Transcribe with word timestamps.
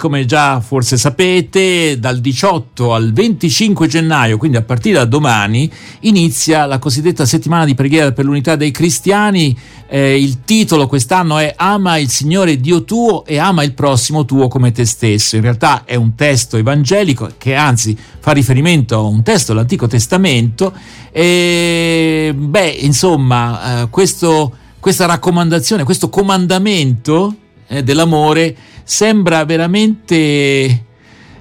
Come 0.00 0.26
già 0.26 0.60
forse 0.60 0.96
sapete, 0.96 1.98
dal 1.98 2.20
18 2.20 2.94
al 2.94 3.12
25 3.12 3.88
gennaio, 3.88 4.36
quindi 4.36 4.56
a 4.56 4.62
partire 4.62 4.98
da 4.98 5.04
domani, 5.04 5.68
inizia 6.02 6.66
la 6.66 6.78
cosiddetta 6.78 7.26
settimana 7.26 7.64
di 7.64 7.74
preghiera 7.74 8.12
per 8.12 8.24
l'unità 8.24 8.54
dei 8.54 8.70
cristiani. 8.70 9.58
Eh, 9.88 10.22
il 10.22 10.44
titolo 10.44 10.86
quest'anno 10.86 11.38
è 11.38 11.52
Ama 11.56 11.98
il 11.98 12.10
Signore 12.10 12.60
Dio 12.60 12.84
tuo 12.84 13.24
e 13.24 13.38
ama 13.38 13.64
il 13.64 13.74
prossimo 13.74 14.24
tuo 14.24 14.46
come 14.46 14.70
te 14.70 14.84
stesso. 14.84 15.34
In 15.34 15.42
realtà 15.42 15.82
è 15.84 15.96
un 15.96 16.14
testo 16.14 16.56
evangelico 16.56 17.32
che 17.36 17.56
anzi 17.56 17.98
fa 18.20 18.30
riferimento 18.30 18.94
a 18.94 19.00
un 19.00 19.24
testo 19.24 19.52
dell'Antico 19.52 19.88
Testamento. 19.88 20.74
E 21.10 22.32
beh, 22.36 22.68
insomma, 22.82 23.82
eh, 23.82 23.88
questo, 23.88 24.54
questa 24.78 25.06
raccomandazione, 25.06 25.82
questo 25.82 26.08
comandamento 26.08 27.34
eh, 27.68 27.82
dell'amore 27.82 28.56
sembra 28.82 29.44
veramente 29.44 30.84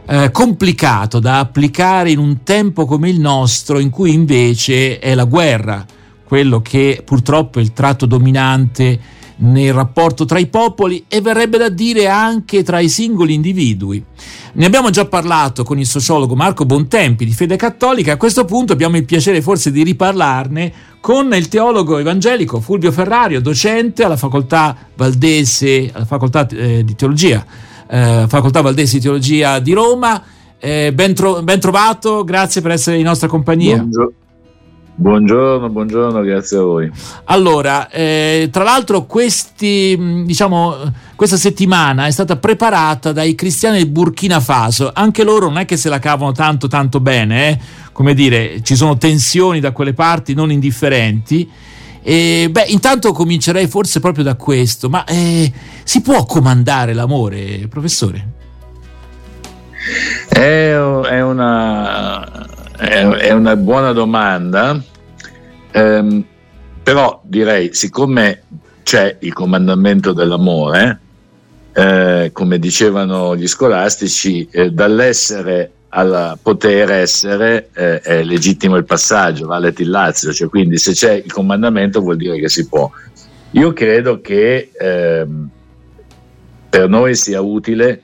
eh, 0.05 0.31
complicato 0.31 1.19
da 1.19 1.39
applicare 1.39 2.11
in 2.11 2.19
un 2.19 2.43
tempo 2.43 2.85
come 2.85 3.09
il 3.09 3.19
nostro 3.19 3.79
in 3.79 3.89
cui 3.89 4.13
invece 4.13 4.99
è 4.99 5.15
la 5.15 5.25
guerra 5.25 5.85
quello 6.23 6.61
che 6.61 7.01
purtroppo 7.05 7.59
è 7.59 7.61
il 7.61 7.71
tratto 7.71 8.05
dominante 8.05 8.99
nel 9.37 9.73
rapporto 9.73 10.25
tra 10.25 10.39
i 10.39 10.47
popoli 10.47 11.05
e 11.07 11.21
verrebbe 11.21 11.57
da 11.57 11.69
dire 11.69 12.07
anche 12.07 12.63
tra 12.63 12.79
i 12.79 12.89
singoli 12.89 13.33
individui. 13.33 14.03
Ne 14.53 14.65
abbiamo 14.65 14.89
già 14.89 15.05
parlato 15.05 15.63
con 15.63 15.77
il 15.77 15.85
sociologo 15.85 16.35
Marco 16.35 16.65
Bontempi 16.65 17.25
di 17.25 17.31
Fede 17.31 17.55
Cattolica, 17.55 18.13
a 18.13 18.17
questo 18.17 18.45
punto 18.45 18.73
abbiamo 18.73 18.97
il 18.97 19.05
piacere 19.05 19.41
forse 19.41 19.71
di 19.71 19.83
riparlarne 19.83 20.73
con 20.99 21.33
il 21.33 21.47
teologo 21.47 21.97
evangelico 21.97 22.59
Fulvio 22.59 22.91
Ferrario, 22.91 23.39
docente 23.39 24.03
alla 24.03 24.17
facoltà 24.17 24.75
Valdese, 24.95 25.89
alla 25.93 26.05
facoltà 26.05 26.47
eh, 26.47 26.83
di 26.83 26.95
teologia, 26.95 27.45
eh, 27.87 28.25
facoltà 28.27 28.61
Valdese 28.61 28.97
di 28.97 29.03
teologia 29.03 29.59
di 29.59 29.73
Roma. 29.73 30.23
Eh, 30.59 30.91
ben, 30.91 31.13
tro- 31.13 31.43
ben, 31.43 31.59
trovato, 31.59 32.23
grazie 32.23 32.61
per 32.61 32.71
essere 32.71 32.97
in 32.97 33.03
nostra 33.03 33.27
compagnia. 33.27 33.77
Buongiorno. 33.77 34.25
Buongiorno, 34.99 35.69
buongiorno, 35.69 36.21
grazie 36.21 36.57
a 36.57 36.61
voi. 36.61 36.91
Allora, 37.25 37.87
eh, 37.91 38.49
tra 38.51 38.63
l'altro 38.63 39.05
questi, 39.05 40.23
diciamo, 40.25 40.91
questa 41.15 41.37
settimana 41.37 42.07
è 42.07 42.11
stata 42.11 42.37
preparata 42.37 43.11
dai 43.11 43.35
cristiani 43.35 43.77
del 43.77 43.89
Burkina 43.89 44.39
Faso, 44.39 44.89
anche 44.91 45.23
loro 45.23 45.49
non 45.49 45.59
è 45.59 45.65
che 45.65 45.77
se 45.77 45.89
la 45.89 45.99
cavano 45.99 46.31
tanto 46.31 46.67
tanto 46.67 46.99
bene, 46.99 47.49
eh? 47.49 47.59
come 47.91 48.15
dire, 48.15 48.63
ci 48.63 48.75
sono 48.75 48.97
tensioni 48.97 49.59
da 49.59 49.71
quelle 49.71 49.93
parti 49.93 50.33
non 50.33 50.51
indifferenti. 50.51 51.47
E, 52.01 52.47
beh, 52.49 52.65
intanto 52.69 53.11
comincerei 53.11 53.67
forse 53.67 53.99
proprio 53.99 54.23
da 54.23 54.33
questo, 54.33 54.89
ma 54.89 55.03
eh, 55.03 55.51
si 55.83 56.01
può 56.01 56.25
comandare 56.25 56.95
l'amore, 56.95 57.67
professore? 57.69 58.29
È, 60.27 60.73
è 60.73 61.21
una 61.21 62.55
è, 62.77 63.31
una 63.31 63.55
buona 63.55 63.91
domanda, 63.91 64.81
ehm, 65.71 66.23
però 66.83 67.19
direi, 67.23 67.73
siccome 67.73 68.43
c'è 68.83 69.17
il 69.19 69.33
comandamento 69.33 70.13
dell'amore, 70.13 70.99
eh, 71.73 72.29
come 72.31 72.59
dicevano 72.59 73.35
gli 73.35 73.47
scolastici, 73.47 74.47
eh, 74.51 74.71
dall'essere 74.71 75.71
al 75.89 76.37
poter 76.41 76.91
essere 76.91 77.69
eh, 77.73 78.01
è 78.01 78.23
legittimo 78.23 78.75
il 78.75 78.85
passaggio, 78.85 79.47
vale 79.47 79.73
tillazio, 79.73 80.31
cioè 80.31 80.47
quindi 80.47 80.77
se 80.77 80.91
c'è 80.91 81.13
il 81.13 81.31
comandamento 81.31 82.01
vuol 82.01 82.17
dire 82.17 82.39
che 82.39 82.49
si 82.49 82.67
può. 82.67 82.89
Io 83.51 83.73
credo 83.73 84.21
che 84.21 84.71
ehm, 84.77 85.49
per 86.69 86.89
noi 86.89 87.15
sia 87.15 87.41
utile 87.41 88.03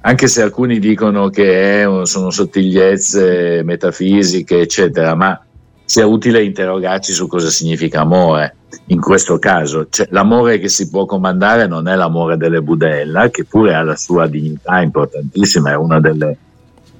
anche 0.00 0.28
se 0.28 0.42
alcuni 0.42 0.78
dicono 0.78 1.28
che 1.28 1.82
è, 1.82 2.04
sono 2.04 2.30
sottigliezze 2.30 3.62
metafisiche, 3.64 4.60
eccetera, 4.60 5.14
ma 5.14 5.40
sia 5.84 6.06
utile 6.06 6.44
interrogarci 6.44 7.12
su 7.12 7.26
cosa 7.26 7.50
significa 7.50 8.00
amore. 8.00 8.56
In 8.86 9.00
questo 9.00 9.38
caso, 9.38 9.86
cioè, 9.88 10.06
l'amore 10.10 10.58
che 10.58 10.68
si 10.68 10.88
può 10.88 11.04
comandare 11.04 11.66
non 11.66 11.88
è 11.88 11.94
l'amore 11.94 12.36
delle 12.36 12.60
budella, 12.60 13.30
che 13.30 13.44
pure 13.44 13.74
ha 13.74 13.82
la 13.82 13.96
sua 13.96 14.26
dignità 14.26 14.80
importantissima, 14.80 15.72
è 15.72 15.76
una 15.76 15.98
delle 15.98 16.36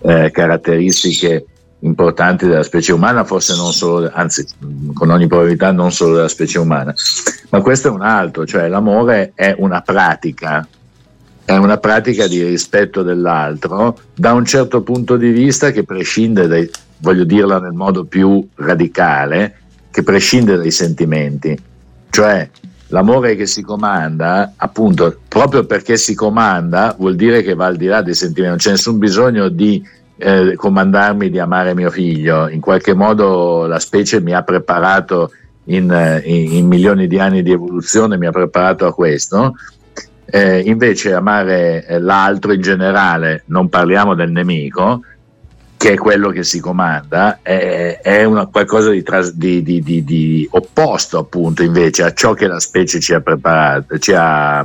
eh, 0.01 0.31
caratteristiche 0.31 1.45
importanti 1.81 2.47
della 2.47 2.63
specie 2.63 2.93
umana, 2.93 3.25
forse 3.25 3.55
non 3.55 3.73
solo, 3.73 4.11
anzi, 4.13 4.47
con 4.95 5.11
ogni 5.11 5.27
probabilità 5.27 5.71
non 5.71 5.93
solo 5.93 6.17
della 6.17 6.29
specie 6.29 6.59
umana, 6.59 6.93
ma 7.51 7.61
questo 7.61 7.89
è 7.89 7.91
un 7.91 8.03
altro, 8.03 8.45
cioè 8.47 8.69
l'amore 8.69 9.33
è 9.35 9.55
una 9.57 9.83
pratica 9.83 10.67
è 11.49 11.57
una 11.57 11.79
pratica 11.79 12.27
di 12.27 12.45
rispetto 12.45 13.03
dell'altro 13.03 13.99
da 14.15 14.35
un 14.35 14.45
certo 14.45 14.83
punto 14.83 15.17
di 15.17 15.31
vista 15.31 15.71
che 15.71 15.83
prescinde 15.83 16.47
dai, 16.47 16.69
voglio 16.99 17.25
dirla 17.25 17.59
nel 17.59 17.73
modo 17.73 18.05
più 18.05 18.47
radicale, 18.57 19.57
che 19.91 20.03
prescinde 20.03 20.57
dai 20.57 20.71
sentimenti. 20.71 21.59
Cioè 22.11 22.51
l'amore 22.89 23.35
che 23.35 23.47
si 23.47 23.63
comanda, 23.63 24.53
appunto, 24.57 25.21
proprio 25.27 25.65
perché 25.65 25.97
si 25.97 26.15
comanda, 26.15 26.95
vuol 26.99 27.17
dire 27.17 27.41
che 27.41 27.55
va 27.55 27.65
al 27.65 27.77
di 27.77 27.87
là 27.87 28.03
dei 28.03 28.13
sentimenti, 28.13 28.51
non 28.51 28.59
c'è 28.59 28.71
nessun 28.73 28.99
bisogno 28.99 29.49
di 29.49 29.83
eh, 30.19 30.53
comandarmi 30.55 31.31
di 31.31 31.39
amare 31.39 31.75
mio 31.75 31.89
figlio, 31.89 32.51
in 32.51 32.61
qualche 32.61 32.93
modo 32.93 33.65
la 33.65 33.79
specie 33.79 34.21
mi 34.21 34.35
ha 34.35 34.43
preparato 34.43 35.33
in, 35.65 35.91
eh, 35.91 36.21
in, 36.27 36.57
in 36.57 36.67
milioni 36.67 37.07
di 37.07 37.19
anni 37.19 37.43
di 37.43 37.53
evoluzione, 37.53 38.19
mi 38.19 38.27
ha 38.27 38.33
preparato 38.33 38.85
a 38.85 38.93
questo 38.93 39.55
eh, 40.31 40.61
invece 40.61 41.13
amare 41.15 41.87
eh, 41.87 41.99
l'altro 41.99 42.53
in 42.53 42.61
generale, 42.61 43.43
non 43.47 43.69
parliamo 43.69 44.15
del 44.15 44.31
nemico, 44.31 45.03
che 45.77 45.93
è 45.93 45.97
quello 45.97 46.31
che 46.31 46.43
si 46.43 46.61
comanda, 46.61 47.39
è, 47.41 48.01
è 48.03 48.25
una, 48.25 48.47
qualcosa 48.47 48.91
di, 48.91 49.03
di, 49.63 49.83
di, 49.83 50.05
di, 50.05 50.49
opposto 50.51 51.19
appunto 51.19 51.63
invece 51.63 52.03
a 52.03 52.13
ciò 52.13 52.35
che 52.35 52.47
la 52.47 52.59
specie 52.59 52.99
ci 52.99 53.15
ha 53.15 53.21
preparato, 53.21 53.99
ci 53.99 54.13
ha, 54.13 54.65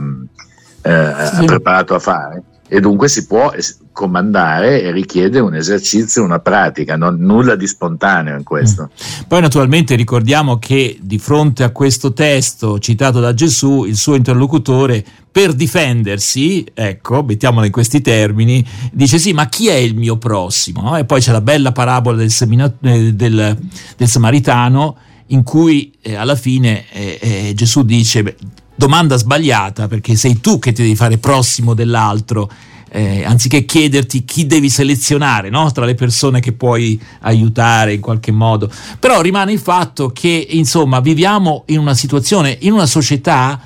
eh, 0.81 1.13
sì. 1.33 1.45
preparato 1.45 1.93
a 1.93 1.99
fare 1.99 2.43
e 2.73 2.79
dunque 2.79 3.07
si 3.07 3.27
può 3.27 3.53
comandare 3.91 4.81
e 4.81 4.91
richiede 4.91 5.37
un 5.39 5.53
esercizio, 5.53 6.23
una 6.23 6.39
pratica, 6.39 6.97
non, 6.97 7.17
nulla 7.19 7.55
di 7.55 7.67
spontaneo 7.67 8.35
in 8.35 8.43
questo. 8.43 8.89
Mm. 8.91 9.25
Poi 9.27 9.41
naturalmente 9.41 9.93
ricordiamo 9.93 10.57
che 10.57 10.97
di 10.99 11.19
fronte 11.19 11.63
a 11.63 11.69
questo 11.69 12.13
testo 12.13 12.79
citato 12.79 13.19
da 13.19 13.35
Gesù, 13.35 13.83
il 13.83 13.95
suo 13.95 14.15
interlocutore 14.15 15.05
per 15.31 15.53
difendersi, 15.53 16.65
ecco, 16.73 17.21
mettiamolo 17.21 17.67
in 17.67 17.71
questi 17.71 18.01
termini, 18.01 18.65
dice 18.91 19.19
sì, 19.19 19.33
ma 19.33 19.47
chi 19.49 19.67
è 19.67 19.75
il 19.75 19.93
mio 19.93 20.17
prossimo? 20.17 20.97
E 20.97 21.05
poi 21.05 21.21
c'è 21.21 21.31
la 21.31 21.41
bella 21.41 21.71
parabola 21.71 22.17
del, 22.17 22.31
semina- 22.31 22.73
eh, 22.81 23.13
del, 23.13 23.55
del 23.95 24.07
Samaritano 24.07 24.97
in 25.27 25.43
cui 25.43 25.93
eh, 26.01 26.15
alla 26.15 26.35
fine 26.35 26.85
eh, 26.91 27.19
eh, 27.21 27.53
Gesù 27.53 27.83
dice 27.83 28.23
beh, 28.23 28.35
domanda 28.75 29.17
sbagliata 29.17 29.87
perché 29.87 30.15
sei 30.15 30.39
tu 30.39 30.59
che 30.59 30.71
ti 30.71 30.81
devi 30.81 30.95
fare 30.95 31.17
prossimo 31.17 31.73
dell'altro. 31.73 32.49
Eh, 32.95 33.23
anziché 33.23 33.65
chiederti 33.65 34.23
chi 34.23 34.45
devi 34.45 34.69
selezionare 34.69 35.49
no? 35.49 35.71
tra 35.71 35.83
le 35.83 35.95
persone 35.95 36.39
che 36.39 36.51
puoi 36.51 37.01
aiutare 37.21 37.93
in 37.93 38.01
qualche 38.01 38.31
modo. 38.31 38.69
Però 38.99 39.19
rimane 39.19 39.51
il 39.51 39.59
fatto 39.59 40.09
che, 40.09 40.47
insomma, 40.51 40.99
viviamo 40.99 41.63
in 41.67 41.79
una 41.79 41.95
situazione, 41.95 42.55
in 42.61 42.71
una 42.71 42.85
società 42.85 43.59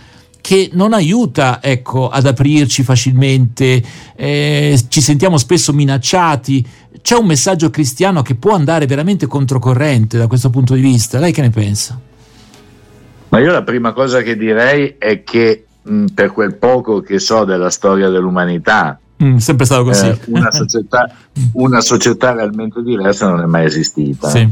che 0.48 0.70
non 0.72 0.94
aiuta 0.94 1.62
ecco, 1.62 2.08
ad 2.08 2.26
aprirci 2.26 2.82
facilmente, 2.84 3.84
eh, 4.16 4.82
ci 4.88 5.02
sentiamo 5.02 5.38
spesso 5.38 5.74
minacciati. 5.74 6.66
C'è 7.02 7.18
un 7.18 7.26
messaggio 7.26 7.70
cristiano 7.70 8.22
che 8.22 8.36
può 8.36 8.54
andare 8.54 8.86
veramente 8.86 9.28
controcorrente 9.28 10.18
da 10.18 10.28
questo 10.28 10.50
punto 10.50 10.74
di 10.74 10.80
vista. 10.80 11.20
Lei 11.20 11.34
che 11.34 11.42
ne 11.42 11.50
pensa? 11.50 12.00
Ma 13.30 13.40
io 13.40 13.52
la 13.52 13.64
prima 13.64 13.92
cosa 13.94 14.22
che 14.22 14.38
direi 14.38 14.96
è 14.98 15.24
che 15.24 15.66
mh, 15.82 16.06
per 16.14 16.32
quel 16.32 16.56
poco 16.56 17.02
che 17.02 17.20
so 17.20 17.44
della 17.46 17.70
storia 17.70 18.10
dell'umanità, 18.10 19.00
mm, 19.22 19.38
sempre 19.38 19.66
stato 19.66 19.84
così. 19.84 20.08
Eh, 20.08 20.20
una, 20.28 20.52
società, 20.52 21.12
una, 21.54 21.82
società, 21.82 22.34
realmente 22.34 22.82
diversa 22.82 23.30
non 23.30 23.42
è 23.42 23.46
mai 23.46 23.66
esistita. 23.66 24.30
Sì. 24.30 24.48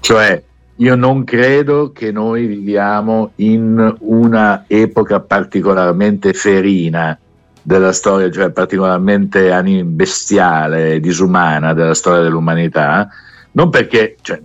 Cioè, 0.00 0.42
io 0.76 0.94
non 0.94 1.24
credo 1.24 1.92
che 1.92 2.10
noi 2.10 2.46
viviamo 2.46 3.32
in 3.36 3.96
una 4.00 4.64
epoca 4.66 5.20
particolarmente 5.20 6.32
ferina 6.32 7.18
della 7.62 7.92
storia, 7.92 8.30
cioè 8.30 8.50
particolarmente 8.50 9.52
bestiale, 9.84 11.00
disumana 11.00 11.74
della 11.74 11.94
storia 11.94 12.22
dell'umanità, 12.22 13.08
non 13.52 13.68
perché, 13.68 14.16
cioè, 14.22 14.40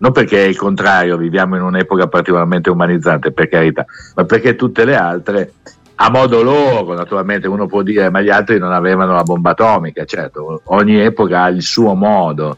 non 0.00 0.12
perché 0.12 0.44
è 0.44 0.46
il 0.46 0.56
contrario, 0.56 1.16
viviamo 1.16 1.56
in 1.56 1.62
un'epoca 1.62 2.08
particolarmente 2.08 2.70
umanizzante, 2.70 3.32
per 3.32 3.48
carità, 3.48 3.84
ma 4.14 4.24
perché 4.24 4.56
tutte 4.56 4.84
le 4.84 4.96
altre, 4.96 5.52
a 5.96 6.10
modo 6.10 6.42
loro, 6.42 6.94
naturalmente 6.94 7.46
uno 7.46 7.66
può 7.66 7.82
dire, 7.82 8.08
ma 8.08 8.22
gli 8.22 8.30
altri 8.30 8.58
non 8.58 8.72
avevano 8.72 9.12
la 9.12 9.22
bomba 9.22 9.50
atomica, 9.50 10.04
certo, 10.06 10.62
ogni 10.64 10.98
epoca 10.98 11.42
ha 11.42 11.48
il 11.48 11.62
suo 11.62 11.94
modo 11.94 12.56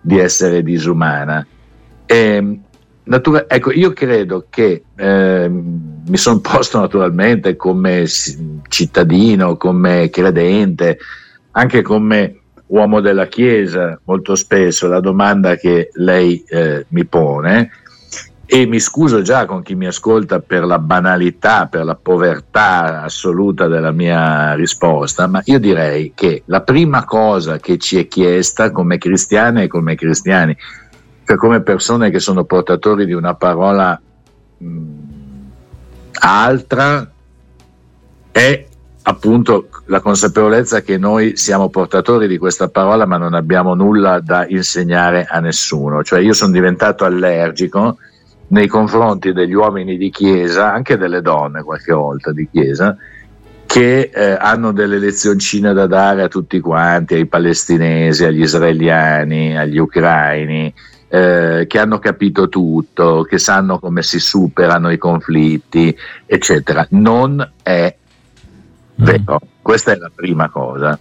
di 0.00 0.18
essere 0.18 0.62
disumana. 0.62 1.46
E, 2.06 2.16
ehm, 2.16 2.60
natura- 3.04 3.44
ecco, 3.46 3.70
io 3.70 3.92
credo 3.92 4.46
che 4.48 4.84
eh, 4.96 5.48
mi 5.50 6.16
sono 6.16 6.40
posto 6.40 6.80
naturalmente 6.80 7.54
come 7.56 8.06
cittadino, 8.06 9.58
come 9.58 10.08
credente, 10.08 10.98
anche 11.50 11.82
come 11.82 12.37
uomo 12.68 13.00
della 13.00 13.26
Chiesa, 13.26 13.98
molto 14.04 14.34
spesso 14.34 14.88
la 14.88 15.00
domanda 15.00 15.56
che 15.56 15.90
lei 15.94 16.42
eh, 16.48 16.86
mi 16.88 17.04
pone, 17.04 17.70
e 18.50 18.64
mi 18.64 18.80
scuso 18.80 19.20
già 19.20 19.44
con 19.44 19.62
chi 19.62 19.74
mi 19.74 19.86
ascolta 19.86 20.40
per 20.40 20.64
la 20.64 20.78
banalità, 20.78 21.66
per 21.66 21.84
la 21.84 21.96
povertà 21.96 23.02
assoluta 23.02 23.68
della 23.68 23.92
mia 23.92 24.54
risposta, 24.54 25.26
ma 25.26 25.42
io 25.44 25.58
direi 25.58 26.12
che 26.14 26.44
la 26.46 26.62
prima 26.62 27.04
cosa 27.04 27.58
che 27.58 27.76
ci 27.76 27.98
è 27.98 28.08
chiesta 28.08 28.70
come 28.70 28.96
cristiane 28.96 29.64
e 29.64 29.66
come 29.66 29.96
cristiani, 29.96 30.56
cioè 31.26 31.36
come 31.36 31.60
persone 31.60 32.10
che 32.10 32.20
sono 32.20 32.44
portatori 32.44 33.04
di 33.04 33.12
una 33.12 33.34
parola 33.34 34.00
mh, 34.56 34.76
altra, 36.20 37.10
è 38.32 38.66
appunto 39.08 39.68
la 39.86 40.00
consapevolezza 40.00 40.82
che 40.82 40.98
noi 40.98 41.34
siamo 41.36 41.70
portatori 41.70 42.28
di 42.28 42.36
questa 42.36 42.68
parola 42.68 43.06
ma 43.06 43.16
non 43.16 43.32
abbiamo 43.32 43.74
nulla 43.74 44.20
da 44.20 44.46
insegnare 44.46 45.24
a 45.24 45.40
nessuno. 45.40 46.04
Cioè 46.04 46.20
io 46.20 46.34
sono 46.34 46.52
diventato 46.52 47.06
allergico 47.06 47.96
nei 48.48 48.66
confronti 48.66 49.32
degli 49.32 49.54
uomini 49.54 49.96
di 49.96 50.10
chiesa, 50.10 50.72
anche 50.72 50.98
delle 50.98 51.22
donne 51.22 51.62
qualche 51.62 51.94
volta 51.94 52.32
di 52.32 52.48
chiesa, 52.50 52.96
che 53.64 54.10
eh, 54.12 54.36
hanno 54.38 54.72
delle 54.72 54.98
lezioncine 54.98 55.72
da 55.72 55.86
dare 55.86 56.22
a 56.22 56.28
tutti 56.28 56.60
quanti, 56.60 57.14
ai 57.14 57.26
palestinesi, 57.26 58.24
agli 58.24 58.42
israeliani, 58.42 59.56
agli 59.56 59.78
ucraini, 59.78 60.72
eh, 61.08 61.64
che 61.66 61.78
hanno 61.78 61.98
capito 61.98 62.50
tutto, 62.50 63.22
che 63.22 63.38
sanno 63.38 63.78
come 63.78 64.02
si 64.02 64.18
superano 64.18 64.90
i 64.90 64.98
conflitti, 64.98 65.96
eccetera. 66.26 66.86
Non 66.90 67.52
è 67.62 67.94
mm. 69.00 69.04
vero, 69.04 69.40
questa 69.62 69.92
è 69.92 69.96
la 69.96 70.10
prima 70.14 70.48
cosa. 70.48 70.98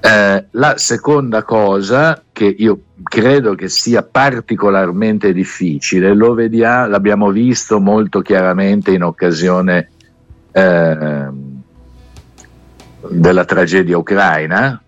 Eh, 0.00 0.44
la 0.50 0.76
seconda 0.76 1.42
cosa 1.42 2.22
che 2.30 2.44
io 2.44 2.82
credo 3.02 3.54
che 3.54 3.68
sia 3.68 4.02
particolarmente 4.02 5.32
difficile, 5.32 6.14
lo 6.14 6.34
vediamo, 6.34 6.86
l'abbiamo 6.86 7.30
visto 7.30 7.80
molto 7.80 8.20
chiaramente 8.20 8.92
in 8.92 9.02
occasione 9.02 9.88
eh, 10.52 11.26
della 13.10 13.44
tragedia 13.44 13.98
ucraina 13.98 14.80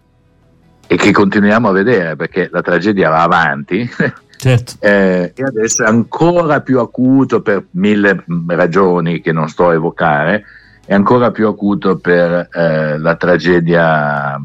e 0.86 0.96
che 0.96 1.12
continuiamo 1.12 1.68
a 1.68 1.72
vedere 1.72 2.16
perché 2.16 2.48
la 2.50 2.62
tragedia 2.62 3.10
va 3.10 3.22
avanti. 3.22 3.88
Certo. 4.40 4.76
eh, 4.80 5.34
e 5.36 5.42
adesso 5.42 5.84
è 5.84 5.86
ancora 5.86 6.62
più 6.62 6.80
acuto 6.80 7.42
per 7.42 7.66
mille 7.72 8.24
ragioni 8.46 9.20
che 9.20 9.32
non 9.32 9.50
sto 9.50 9.68
a 9.68 9.74
evocare, 9.74 10.44
è 10.90 10.94
ancora 10.94 11.30
più 11.30 11.46
acuto 11.46 11.98
per 11.98 12.48
eh, 12.52 12.98
la 12.98 13.14
tragedia 13.14 14.44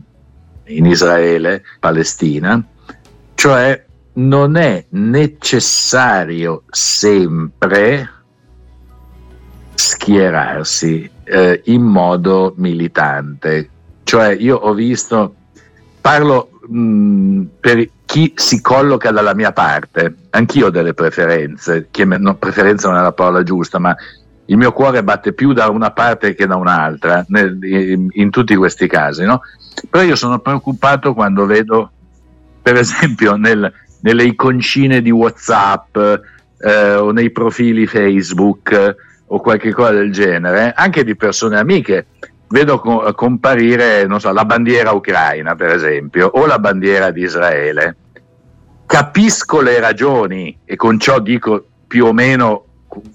in 0.65 0.85
Israele, 0.85 1.63
Palestina, 1.79 2.63
cioè 3.33 3.83
non 4.13 4.55
è 4.55 4.85
necessario 4.89 6.61
sempre 6.69 8.09
schierarsi 9.73 11.09
eh, 11.23 11.61
in 11.65 11.81
modo 11.81 12.53
militante. 12.57 13.69
Cioè 14.03 14.35
io 14.35 14.57
ho 14.57 14.73
visto, 14.75 15.33
parlo 15.99 16.51
mh, 16.67 17.41
per 17.59 17.89
chi 18.05 18.33
si 18.35 18.61
colloca 18.61 19.09
dalla 19.09 19.33
mia 19.33 19.51
parte, 19.51 20.15
anch'io 20.29 20.67
ho 20.67 20.69
delle 20.69 20.93
preferenze, 20.93 21.87
che 21.89 22.05
no, 22.05 22.35
preferenza 22.35 22.87
non 22.87 22.99
è 22.99 23.01
la 23.01 23.13
parola 23.13 23.41
giusta, 23.41 23.79
ma 23.79 23.95
il 24.47 24.57
mio 24.57 24.71
cuore 24.71 25.03
batte 25.03 25.33
più 25.33 25.53
da 25.53 25.69
una 25.69 25.91
parte 25.91 26.35
che 26.35 26.45
da 26.45 26.55
un'altra 26.55 27.25
nel, 27.29 27.57
in, 27.63 28.07
in, 28.11 28.29
tutti 28.29 28.55
questi 28.55 28.87
casi. 28.87 29.23
No? 29.23 29.41
Però 29.89 30.03
io 30.03 30.15
sono 30.15 30.39
preoccupato 30.39 31.13
quando 31.13 31.45
vedo, 31.45 31.91
per 32.61 32.75
esempio, 32.75 33.35
nel, 33.35 33.71
nelle 34.01 34.23
iconcine 34.23 35.01
di 35.01 35.11
WhatsApp 35.11 35.97
eh, 35.97 36.95
o 36.95 37.11
nei 37.11 37.31
profili 37.31 37.87
Facebook 37.87 38.95
o 39.27 39.39
qualche 39.39 39.73
cosa 39.73 39.91
del 39.91 40.11
genere, 40.11 40.73
anche 40.75 41.03
di 41.03 41.15
persone 41.15 41.57
amiche, 41.57 42.07
vedo 42.49 42.79
co- 42.79 43.11
comparire 43.15 44.07
so, 44.19 44.31
la 44.31 44.45
bandiera 44.45 44.91
ucraina, 44.91 45.55
per 45.55 45.71
esempio, 45.71 46.27
o 46.27 46.45
la 46.45 46.59
bandiera 46.59 47.09
di 47.09 47.21
Israele. 47.21 47.95
Capisco 48.85 49.61
le 49.61 49.79
ragioni 49.79 50.59
e 50.63 50.75
con 50.75 50.99
ciò 50.99 51.19
dico 51.19 51.65
più 51.87 52.05
o 52.05 52.13
meno 52.13 52.65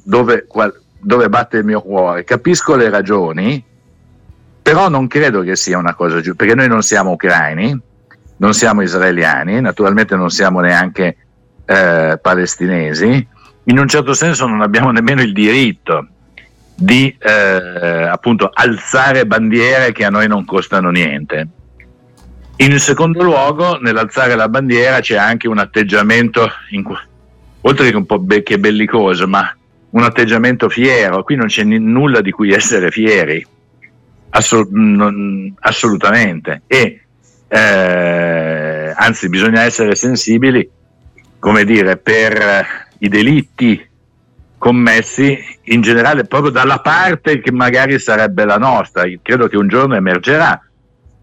dove, 0.03 0.47
qual- 0.49 0.80
dove 1.01 1.29
batte 1.29 1.59
il 1.59 1.65
mio 1.65 1.81
cuore, 1.83 2.25
capisco 2.25 2.77
le 2.77 2.91
ragioni, 2.91 3.65
però 4.63 4.89
non 4.89 5.07
credo 5.07 5.43
che 5.43 5.57
sia 5.57 5.79
una 5.79 5.95
cosa 5.95 6.17
giusta, 6.17 6.45
perché 6.45 6.55
noi 6.55 6.69
non 6.69 6.83
siamo 6.83 7.13
ucraini, 7.13 7.79
non 8.37 8.55
siamo 8.55 8.83
israeliani, 8.83 9.61
naturalmente 9.61 10.17
non 10.17 10.31
siamo 10.31 10.61
neanche 10.61 11.17
eh, 11.65 12.19
palestinesi, 12.21 13.27
in 13.65 13.79
un 13.79 13.89
certo 13.89 14.15
senso 14.15 14.47
non 14.47 14.63
abbiamo 14.63 14.91
nemmeno 14.91 15.23
il 15.23 15.33
diritto 15.33 16.07
di 16.75 17.15
eh, 17.19 18.09
appunto 18.11 18.51
alzare 18.53 19.27
bandiere 19.27 19.93
che 19.93 20.05
a 20.05 20.11
noi 20.11 20.29
non 20.29 20.45
costano 20.45 20.91
niente. 20.91 21.49
In 22.57 22.79
secondo 22.79 23.23
luogo, 23.23 23.79
nell'alzare 23.79 24.35
la 24.35 24.49
bandiera 24.49 25.01
c'è 25.01 25.17
anche 25.17 25.49
un 25.49 25.59
atteggiamento, 25.59 26.49
in, 26.71 26.85
oltre 27.63 27.91
che 27.91 27.97
un 27.97 28.07
po' 28.07 28.19
be- 28.19 28.43
che 28.43 28.59
bellicoso, 28.59 29.27
ma 29.27 29.55
un 29.91 30.03
atteggiamento 30.03 30.69
fiero. 30.69 31.23
Qui 31.23 31.37
non 31.37 31.47
c'è 31.47 31.65
n- 31.65 31.91
nulla 31.91 32.21
di 32.21 32.31
cui 32.31 32.53
essere 32.53 32.91
fieri, 32.91 33.45
Assol- 34.31 34.69
non, 34.71 35.53
assolutamente. 35.61 36.63
E 36.67 37.01
eh, 37.49 38.95
anzi, 38.97 39.29
bisogna 39.29 39.63
essere 39.63 39.95
sensibili, 39.97 40.69
come 41.39 41.65
dire, 41.65 41.97
per 41.97 42.89
i 42.99 43.09
delitti 43.09 43.89
commessi 44.57 45.39
in 45.65 45.81
generale 45.81 46.27
proprio 46.27 46.51
dalla 46.51 46.81
parte 46.81 47.41
che 47.41 47.51
magari 47.51 47.99
sarebbe 47.99 48.45
la 48.45 48.59
nostra. 48.59 49.05
Credo 49.23 49.49
che 49.49 49.57
un 49.57 49.69
giorno 49.69 49.97
emergerà 49.97 50.61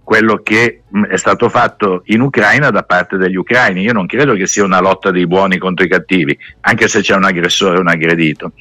quello 0.08 0.40
che 0.42 0.84
mm, 0.96 1.04
è 1.04 1.18
stato 1.18 1.50
fatto 1.50 2.04
in 2.06 2.22
Ucraina 2.22 2.70
da 2.70 2.84
parte 2.84 3.18
degli 3.18 3.36
ucraini. 3.36 3.82
Io 3.82 3.92
non 3.92 4.06
credo 4.06 4.36
che 4.36 4.48
sia 4.48 4.64
una 4.64 4.80
lotta 4.80 5.12
dei 5.12 5.28
buoni 5.28 5.58
contro 5.58 5.84
i 5.84 5.90
cattivi, 5.90 6.38
anche 6.62 6.88
se 6.88 7.02
c'è 7.02 7.14
un 7.14 7.26
aggressore 7.26 7.76
e 7.76 7.82
un 7.82 7.90
aggredito. 7.90 8.54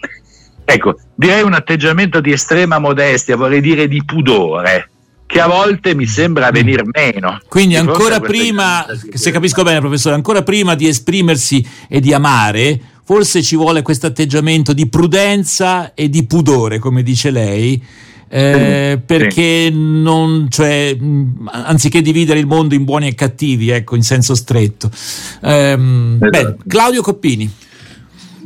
Ecco, 0.64 0.98
direi 1.14 1.42
un 1.42 1.52
atteggiamento 1.52 2.20
di 2.20 2.32
estrema 2.32 2.80
modestia, 2.80 3.36
vorrei 3.36 3.60
dire 3.60 3.86
di 3.86 4.02
pudore, 4.04 4.90
che 5.24 5.40
a 5.40 5.46
volte 5.46 5.94
mi 5.94 6.04
sembra 6.06 6.50
venir 6.50 6.82
meno. 6.84 7.38
Quindi 7.46 7.76
ancora 7.76 8.18
prima, 8.18 8.84
se 9.12 9.30
capisco 9.30 9.62
bene 9.62 9.78
professore, 9.78 10.16
ancora 10.16 10.42
prima 10.42 10.74
di 10.74 10.88
esprimersi 10.88 11.64
e 11.88 12.00
di 12.00 12.12
amare, 12.12 12.80
forse 13.04 13.40
ci 13.44 13.54
vuole 13.54 13.82
questo 13.82 14.08
atteggiamento 14.08 14.72
di 14.72 14.88
prudenza 14.88 15.94
e 15.94 16.08
di 16.08 16.26
pudore, 16.26 16.80
come 16.80 17.04
dice 17.04 17.30
lei, 17.30 17.80
eh, 18.28 19.00
perché 19.04 19.70
non, 19.72 20.48
cioè, 20.50 20.96
anziché 21.46 22.02
dividere 22.02 22.38
il 22.38 22.46
mondo 22.46 22.74
in 22.74 22.84
buoni 22.84 23.08
e 23.08 23.14
cattivi, 23.14 23.70
ecco, 23.70 23.96
in 23.96 24.02
senso 24.02 24.34
stretto. 24.34 24.90
Eh, 25.42 25.72
esatto. 25.72 26.28
beh, 26.28 26.56
Claudio 26.66 27.02
Coppini. 27.02 27.50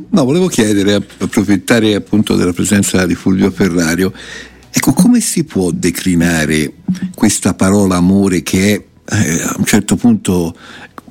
No, 0.09 0.25
volevo 0.25 0.47
chiedere, 0.47 0.95
approfittare 0.95 1.95
appunto 1.95 2.35
della 2.35 2.53
presenza 2.53 3.05
di 3.05 3.15
Fulvio 3.15 3.49
Ferrario, 3.49 4.11
ecco, 4.69 4.91
come 4.93 5.21
si 5.21 5.45
può 5.45 5.71
declinare 5.71 6.73
questa 7.15 7.53
parola 7.53 7.95
amore 7.95 8.43
che 8.43 8.73
è 8.73 8.83
eh, 9.13 9.41
a 9.41 9.55
un 9.57 9.65
certo 9.65 9.95
punto 9.95 10.55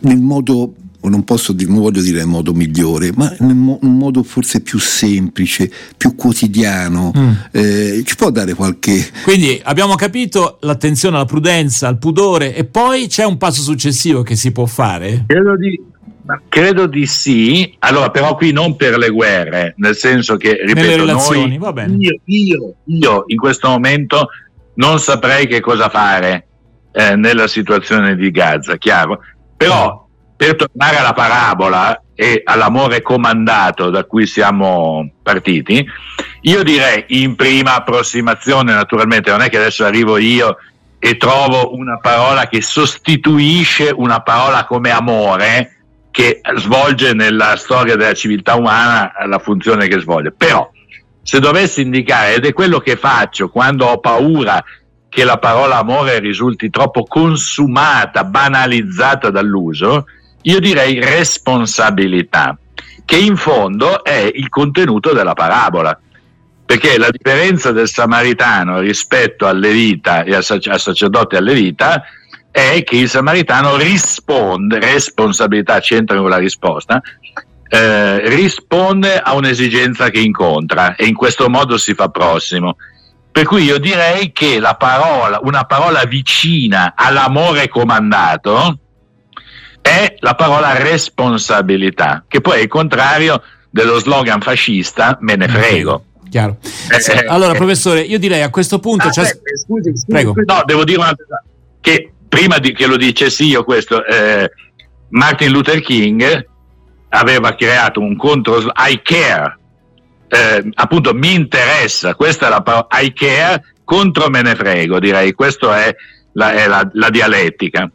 nel 0.00 0.20
modo 0.20 0.74
non 1.08 1.24
posso 1.24 1.52
dire, 1.52 1.70
non 1.70 1.80
voglio 1.80 2.02
dire 2.02 2.18
nel 2.18 2.26
modo 2.26 2.52
migliore, 2.52 3.10
ma 3.14 3.34
in 3.40 3.78
un 3.80 3.96
modo 3.96 4.22
forse 4.22 4.60
più 4.60 4.78
semplice, 4.78 5.70
più 5.96 6.14
quotidiano. 6.14 7.12
Mm. 7.16 7.32
Eh, 7.50 8.02
ci 8.04 8.16
può 8.16 8.30
dare 8.30 8.54
qualche. 8.54 9.08
Quindi 9.22 9.60
abbiamo 9.64 9.94
capito 9.94 10.58
l'attenzione 10.60 11.16
alla 11.16 11.24
prudenza, 11.24 11.88
al 11.88 11.98
pudore, 11.98 12.54
e 12.54 12.64
poi 12.64 13.06
c'è 13.06 13.24
un 13.24 13.38
passo 13.38 13.62
successivo 13.62 14.22
che 14.22 14.36
si 14.36 14.52
può 14.52 14.66
fare? 14.66 15.24
Credo 15.26 15.56
di, 15.56 15.80
credo 16.48 16.86
di 16.86 17.06
sì. 17.06 17.74
Allora, 17.78 18.10
però, 18.10 18.36
qui 18.36 18.52
non 18.52 18.76
per 18.76 18.98
le 18.98 19.08
guerre, 19.08 19.74
nel 19.78 19.96
senso 19.96 20.36
che 20.36 20.60
ripeto, 20.64 21.04
noi, 21.04 21.58
io, 21.98 22.20
io, 22.24 22.74
io 22.84 23.24
in 23.26 23.36
questo 23.36 23.68
momento 23.68 24.28
non 24.74 24.98
saprei 24.98 25.46
che 25.46 25.60
cosa 25.60 25.88
fare 25.88 26.46
eh, 26.92 27.16
nella 27.16 27.46
situazione 27.46 28.16
di 28.16 28.30
Gaza, 28.30 28.76
chiaro? 28.76 29.20
Però 29.56 30.08
per 30.40 30.56
tornare 30.56 30.96
alla 30.96 31.12
parabola 31.12 32.02
e 32.14 32.40
all'amore 32.42 33.02
comandato 33.02 33.90
da 33.90 34.04
cui 34.04 34.26
siamo 34.26 35.06
partiti, 35.22 35.86
io 36.40 36.62
direi 36.62 37.04
in 37.08 37.36
prima 37.36 37.74
approssimazione, 37.74 38.72
naturalmente, 38.72 39.30
non 39.30 39.42
è 39.42 39.50
che 39.50 39.58
adesso 39.58 39.84
arrivo 39.84 40.16
io 40.16 40.56
e 40.98 41.18
trovo 41.18 41.74
una 41.74 41.98
parola 41.98 42.48
che 42.48 42.62
sostituisce 42.62 43.92
una 43.94 44.22
parola 44.22 44.64
come 44.64 44.90
amore 44.90 45.76
che 46.10 46.40
svolge 46.56 47.12
nella 47.12 47.56
storia 47.56 47.96
della 47.96 48.14
civiltà 48.14 48.54
umana 48.54 49.12
la 49.26 49.38
funzione 49.40 49.88
che 49.88 50.00
svolge. 50.00 50.32
Però, 50.32 50.70
se 51.22 51.38
dovessi 51.38 51.82
indicare, 51.82 52.36
ed 52.36 52.46
è 52.46 52.54
quello 52.54 52.78
che 52.78 52.96
faccio 52.96 53.50
quando 53.50 53.84
ho 53.84 53.98
paura 53.98 54.64
che 55.10 55.22
la 55.24 55.36
parola 55.36 55.76
amore 55.76 56.18
risulti 56.18 56.70
troppo 56.70 57.04
consumata, 57.04 58.24
banalizzata 58.24 59.28
dall'uso, 59.28 60.06
io 60.42 60.60
direi 60.60 61.00
responsabilità, 61.00 62.56
che 63.04 63.16
in 63.16 63.36
fondo 63.36 64.02
è 64.04 64.30
il 64.32 64.48
contenuto 64.48 65.12
della 65.12 65.34
parabola. 65.34 65.98
Perché 66.64 66.98
la 66.98 67.10
differenza 67.10 67.72
del 67.72 67.88
samaritano 67.88 68.78
rispetto 68.78 69.46
al 69.46 69.58
levita 69.58 70.22
e 70.22 70.34
al, 70.34 70.44
sacerdote 70.44 71.36
al 71.36 71.42
levita 71.42 72.04
è 72.50 72.82
che 72.84 72.96
il 72.96 73.08
samaritano 73.08 73.76
risponde, 73.76 74.78
responsabilità 74.78 75.80
c'entra 75.80 76.18
con 76.18 76.30
la 76.30 76.36
risposta, 76.36 77.00
eh, 77.68 78.28
risponde 78.28 79.18
a 79.18 79.34
un'esigenza 79.34 80.10
che 80.10 80.20
incontra 80.20 80.94
e 80.94 81.06
in 81.06 81.14
questo 81.14 81.48
modo 81.48 81.76
si 81.76 81.94
fa 81.94 82.08
prossimo. 82.08 82.76
Per 83.32 83.44
cui 83.44 83.64
io 83.64 83.78
direi 83.78 84.30
che 84.32 84.60
la 84.60 84.74
parola, 84.76 85.40
una 85.42 85.64
parola 85.64 86.04
vicina 86.04 86.94
all'amore 86.96 87.68
comandato 87.68 88.78
è 89.90 90.14
la 90.20 90.34
parola 90.34 90.76
responsabilità, 90.76 92.24
che 92.28 92.40
poi 92.40 92.58
è 92.58 92.62
il 92.62 92.68
contrario 92.68 93.42
dello 93.70 93.98
slogan 93.98 94.40
fascista 94.40 95.18
me 95.20 95.34
ne 95.36 95.48
frego. 95.48 96.04
Chiaro. 96.30 96.58
Eh, 96.62 97.26
allora, 97.26 97.54
professore, 97.54 98.02
io 98.02 98.18
direi 98.18 98.42
a 98.42 98.50
questo 98.50 98.78
punto. 98.78 99.08
Ah, 99.08 99.12
scusi, 99.12 99.32
scusi, 99.66 99.92
Prego. 100.06 100.34
No, 100.46 100.62
devo 100.64 100.84
dire 100.84 100.98
una 100.98 101.14
cosa. 101.16 101.42
Che 101.80 102.12
prima 102.28 102.58
di 102.58 102.72
che 102.72 102.86
lo 102.86 102.96
dicessi 102.96 103.46
io 103.46 103.64
questo, 103.64 104.04
eh, 104.04 104.48
Martin 105.08 105.50
Luther 105.50 105.80
King 105.80 106.46
aveva 107.08 107.56
creato 107.56 107.98
un 107.98 108.16
contro 108.16 108.58
I 108.60 109.00
care, 109.02 109.58
eh, 110.28 110.70
appunto 110.74 111.12
mi 111.12 111.34
interessa, 111.34 112.14
questa 112.14 112.46
è 112.46 112.50
la 112.50 112.62
parola 112.62 112.86
I 112.92 113.12
care 113.12 113.64
contro 113.82 114.30
me 114.30 114.42
ne 114.42 114.54
frego, 114.54 115.00
direi, 115.00 115.32
questa 115.32 115.84
è 115.84 115.94
la, 116.34 116.52
è 116.52 116.68
la, 116.68 116.88
la 116.92 117.10
dialettica. 117.10 117.90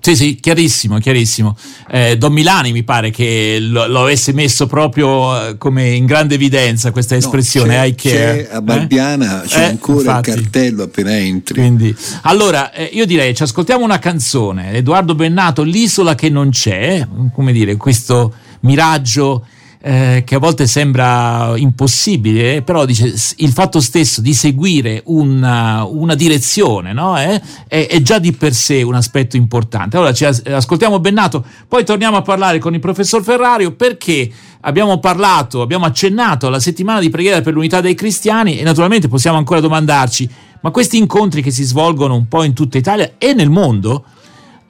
Sì, 0.00 0.16
sì, 0.16 0.36
chiarissimo, 0.36 0.98
chiarissimo. 0.98 1.56
Eh, 1.90 2.16
Don 2.16 2.32
Milani 2.32 2.72
mi 2.72 2.84
pare 2.84 3.10
che 3.10 3.58
lo, 3.60 3.86
lo, 3.86 4.02
avesse 4.02 4.32
messo 4.32 4.66
proprio 4.66 5.48
eh, 5.48 5.58
come 5.58 5.90
in 5.90 6.06
grande 6.06 6.36
evidenza 6.36 6.92
questa 6.92 7.16
espressione 7.16 7.76
no, 7.76 7.82
c'è, 7.82 7.86
I 7.86 7.94
care. 7.94 8.46
C'è 8.46 8.54
a 8.54 8.62
Barbiana 8.62 9.42
eh? 9.42 9.46
c'è 9.46 9.60
eh, 9.60 9.64
ancora 9.64 9.98
infatti. 9.98 10.30
il 10.30 10.34
cartello 10.36 10.82
appena 10.84 11.16
entri. 11.16 11.54
Quindi, 11.54 11.94
allora, 12.22 12.72
eh, 12.72 12.90
io 12.92 13.06
direi 13.06 13.34
ci 13.34 13.42
ascoltiamo 13.42 13.84
una 13.84 13.98
canzone, 13.98 14.72
Edoardo 14.72 15.14
Bennato, 15.14 15.62
L'isola 15.62 16.14
che 16.14 16.30
non 16.30 16.50
c'è, 16.50 17.06
come 17.34 17.52
dire, 17.52 17.76
questo 17.76 18.32
miraggio 18.60 19.46
eh, 19.80 20.24
che 20.26 20.34
a 20.34 20.38
volte 20.38 20.66
sembra 20.66 21.52
impossibile, 21.56 22.62
però 22.62 22.84
dice 22.84 23.14
il 23.36 23.52
fatto 23.52 23.80
stesso 23.80 24.20
di 24.20 24.34
seguire 24.34 25.02
una, 25.06 25.84
una 25.84 26.14
direzione 26.14 26.92
no? 26.92 27.16
eh, 27.18 27.40
è, 27.68 27.86
è, 27.86 28.02
già 28.02 28.18
di 28.18 28.32
per 28.32 28.54
sé 28.54 28.82
un 28.82 28.94
aspetto 28.94 29.36
importante. 29.36 29.96
Allora 29.96 30.12
ci 30.12 30.24
ascoltiamo 30.24 30.98
Bennato, 30.98 31.44
poi 31.68 31.84
torniamo 31.84 32.16
a 32.16 32.22
parlare 32.22 32.58
con 32.58 32.74
il 32.74 32.80
professor 32.80 33.22
Ferrario 33.22 33.72
perché 33.72 34.28
abbiamo 34.62 34.98
parlato, 34.98 35.62
abbiamo 35.62 35.84
accennato 35.84 36.48
alla 36.48 36.60
settimana 36.60 36.98
di 36.98 37.10
preghiera 37.10 37.40
per 37.40 37.52
l'unità 37.52 37.80
dei 37.80 37.94
cristiani 37.94 38.58
e 38.58 38.64
naturalmente 38.64 39.08
possiamo 39.08 39.38
ancora 39.38 39.60
domandarci 39.60 40.30
ma 40.60 40.70
questi 40.70 40.98
incontri 40.98 41.40
che 41.40 41.52
si 41.52 41.62
svolgono 41.62 42.16
un 42.16 42.26
po' 42.26 42.42
in 42.42 42.52
tutta 42.52 42.78
Italia 42.78 43.12
e 43.18 43.32
nel 43.32 43.48
mondo 43.50 44.04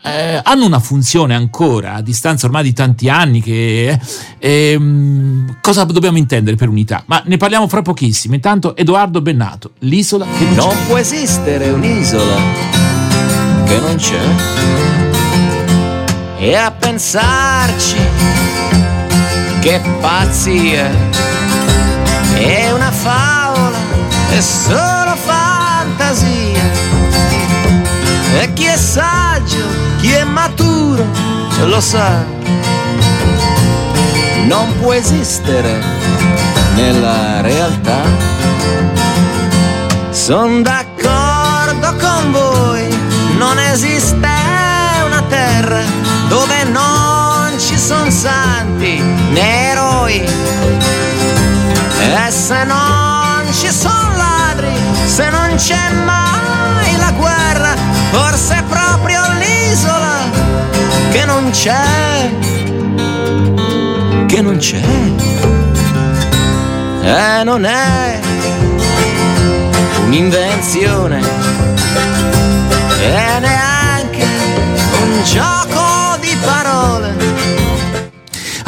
eh, 0.02 0.40
hanno 0.43 0.64
una 0.64 0.78
funzione 0.78 1.35
ancora 1.35 1.95
a 1.95 2.02
distanza 2.02 2.47
ormai 2.47 2.62
di 2.62 2.73
tanti 2.73 3.09
anni 3.09 3.43
che, 3.43 3.88
eh, 3.88 4.00
ehm, 4.38 5.59
cosa 5.61 5.85
dobbiamo 5.85 6.19
intendere 6.19 6.57
per 6.57 6.69
unità? 6.69 7.02
Ma 7.07 7.23
ne 7.26 7.37
parliamo 7.37 7.69
fra 7.69 7.83
pochissimo 7.83 8.35
intanto 8.35 8.76
Edoardo 8.76 9.21
Bennato 9.21 9.73
l'isola 9.81 10.26
che 10.38 10.45
non, 10.45 10.55
non 10.55 10.69
c'è. 10.69 10.87
può 10.87 10.97
esistere 10.97 11.71
un'isola 11.71 12.37
che 13.64 13.78
non 13.81 13.97
c'è. 13.97 14.21
E 16.38 16.55
a 16.55 16.71
pensarci 16.71 17.97
che 19.61 19.81
pazzia 20.00 20.88
è 22.35 22.71
una 22.71 22.93
favola 22.93 23.76
è 24.31 24.40
solo 24.40 25.17
fantasia 25.17 26.67
lo 31.66 31.80
sa, 31.80 32.24
non 34.46 34.74
può 34.80 34.92
esistere 34.92 35.80
nella 36.74 37.40
realtà. 37.40 38.00
Sono 40.10 40.62
d'accordo 40.62 41.94
con 41.96 42.32
voi, 42.32 42.86
non 43.36 43.58
esiste 43.58 44.28
una 45.04 45.22
terra 45.28 45.80
dove 46.28 46.64
non 46.64 47.58
ci 47.58 47.78
sono 47.78 48.10
santi 48.10 49.00
né 49.30 49.70
eroi. 49.70 50.24
E 52.00 52.30
se 52.30 52.64
non 52.64 53.44
ci 53.52 53.70
sono 53.70 54.16
ladri, 54.16 54.72
se 55.06 55.28
non 55.30 55.54
c'è 55.56 55.90
mai 56.04 56.96
la 56.96 57.10
guerra, 57.12 57.74
forse 58.10 58.57
non 61.49 61.57
c'è, 61.57 62.31
che 64.26 64.43
non 64.43 64.59
c'è, 64.59 64.83
e 67.00 67.43
non 67.43 67.64
è 67.64 68.21
un'invenzione, 70.05 71.21
e 73.00 73.38
neanche 73.40 73.67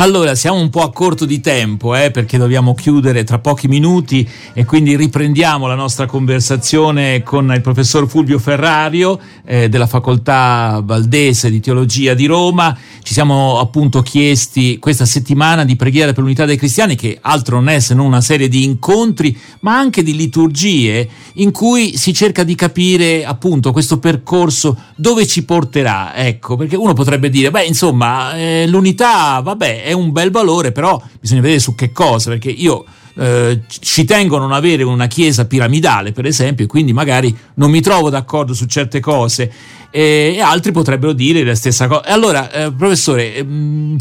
allora, 0.02 0.34
siamo 0.34 0.58
un 0.58 0.70
po' 0.70 0.80
a 0.80 0.92
corto 0.92 1.26
di 1.26 1.40
tempo 1.40 1.94
eh, 1.94 2.10
perché 2.10 2.38
dobbiamo 2.38 2.72
chiudere 2.72 3.22
tra 3.22 3.38
pochi 3.38 3.68
minuti 3.68 4.26
e 4.54 4.64
quindi 4.64 4.96
riprendiamo 4.96 5.66
la 5.66 5.74
nostra 5.74 6.06
conversazione 6.06 7.22
con 7.22 7.52
il 7.54 7.60
professor 7.60 8.08
Fulvio 8.08 8.38
Ferrario 8.38 9.20
eh, 9.44 9.68
della 9.68 9.86
Facoltà 9.86 10.80
Valdese 10.82 11.50
di 11.50 11.60
Teologia 11.60 12.14
di 12.14 12.24
Roma. 12.24 12.74
Ci 13.02 13.12
siamo 13.12 13.58
appunto 13.58 14.00
chiesti 14.00 14.78
questa 14.78 15.04
settimana 15.04 15.66
di 15.66 15.76
preghiera 15.76 16.14
per 16.14 16.22
l'unità 16.22 16.46
dei 16.46 16.56
cristiani 16.56 16.94
che 16.94 17.18
altro 17.20 17.56
non 17.56 17.68
è 17.68 17.78
se 17.78 17.92
non 17.92 18.06
una 18.06 18.22
serie 18.22 18.48
di 18.48 18.64
incontri 18.64 19.36
ma 19.60 19.76
anche 19.76 20.02
di 20.02 20.16
liturgie 20.16 21.06
in 21.34 21.50
cui 21.50 21.98
si 21.98 22.14
cerca 22.14 22.42
di 22.42 22.54
capire 22.54 23.26
appunto 23.26 23.70
questo 23.70 23.98
percorso 23.98 24.78
dove 24.96 25.26
ci 25.26 25.44
porterà. 25.44 26.14
Ecco, 26.14 26.56
perché 26.56 26.76
uno 26.76 26.94
potrebbe 26.94 27.28
dire, 27.28 27.50
beh 27.50 27.64
insomma, 27.64 28.34
eh, 28.34 28.66
l'unità, 28.66 29.40
vabbè, 29.40 29.88
è 29.90 29.92
un 29.92 30.12
bel 30.12 30.30
valore, 30.30 30.72
però 30.72 31.00
bisogna 31.20 31.40
vedere 31.40 31.60
su 31.60 31.74
che 31.74 31.92
cosa, 31.92 32.30
perché 32.30 32.50
io 32.50 32.84
eh, 33.14 33.62
ci 33.66 34.04
tengo 34.04 34.36
a 34.36 34.38
non 34.38 34.52
avere 34.52 34.82
una 34.82 35.06
chiesa 35.06 35.46
piramidale, 35.46 36.12
per 36.12 36.26
esempio, 36.26 36.64
e 36.64 36.68
quindi 36.68 36.92
magari 36.92 37.36
non 37.54 37.70
mi 37.70 37.80
trovo 37.80 38.08
d'accordo 38.08 38.54
su 38.54 38.66
certe 38.66 39.00
cose 39.00 39.52
e, 39.90 40.34
e 40.36 40.40
altri 40.40 40.72
potrebbero 40.72 41.12
dire 41.12 41.42
la 41.44 41.54
stessa 41.54 41.86
cosa. 41.86 42.04
Allora, 42.04 42.50
eh, 42.50 42.72
professore, 42.72 43.42
mh, 43.42 43.48
mm, 43.52 43.96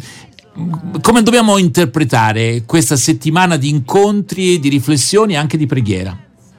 come 1.01 1.23
dobbiamo 1.23 1.57
interpretare 1.57 2.63
questa 2.65 2.95
settimana 2.95 3.57
di 3.57 3.69
incontri, 3.69 4.59
di 4.59 4.69
riflessioni 4.69 5.33
e 5.33 5.37
anche 5.37 5.57
di 5.57 5.65
preghiera? 5.65 6.15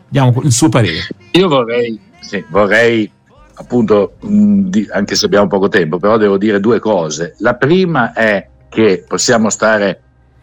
Diamo 0.08 0.40
il 0.42 0.52
suo 0.52 0.68
parere. 0.68 1.06
Io 1.32 1.46
vorrei, 1.46 1.98
sì, 2.20 2.44
vorrei 2.48 3.08
appunto, 3.54 4.14
mh, 4.20 4.68
di, 4.68 4.88
anche 4.90 5.14
se 5.14 5.26
abbiamo 5.26 5.46
poco 5.46 5.68
tempo, 5.68 5.98
però 5.98 6.16
devo 6.16 6.36
dire 6.36 6.58
due 6.58 6.80
cose. 6.80 7.36
La 7.38 7.54
prima 7.54 8.12
è 8.12 8.48
che 8.70 9.04
possiamo 9.06 9.50
stare 9.50 10.00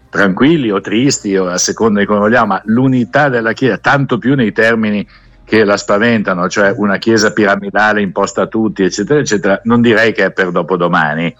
tranquilli 0.10 0.70
o 0.70 0.80
tristi 0.82 1.36
o 1.36 1.48
a 1.48 1.58
seconda 1.58 2.00
di 2.00 2.06
come 2.06 2.20
vogliamo, 2.20 2.48
ma 2.48 2.62
l'unità 2.66 3.30
della 3.30 3.54
Chiesa, 3.54 3.78
tanto 3.78 4.18
più 4.18 4.36
nei 4.36 4.52
termini 4.52 5.08
che 5.44 5.64
la 5.64 5.78
spaventano, 5.78 6.50
cioè 6.50 6.74
una 6.76 6.98
Chiesa 6.98 7.32
piramidale 7.32 8.02
imposta 8.02 8.44
a 8.44 8.48
tutti, 8.48 8.84
eccetera, 8.84 9.20
eccetera, 9.20 9.60
non 9.64 9.82
direi 9.82 10.12
che 10.14 10.26
è 10.26 10.32
per 10.32 10.52
dopodomani. 10.52 11.34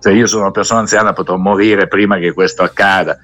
Cioè 0.00 0.12
io 0.12 0.26
sono 0.26 0.42
una 0.42 0.52
persona 0.52 0.80
anziana, 0.80 1.12
potrò 1.12 1.36
morire 1.36 1.88
prima 1.88 2.18
che 2.18 2.32
questo 2.32 2.62
accada. 2.62 3.18